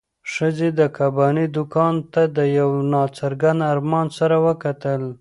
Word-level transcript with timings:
ښځې 0.33 0.69
د 0.79 0.81
کبابي 0.97 1.45
دوکان 1.55 1.95
ته 2.13 2.21
د 2.37 2.39
یو 2.59 2.69
نا 2.91 3.03
څرګند 3.17 3.59
ارمان 3.71 4.07
سره 4.17 4.35
وکتل. 4.47 5.01